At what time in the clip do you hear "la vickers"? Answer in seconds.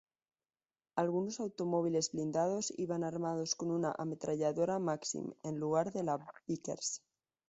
6.03-7.03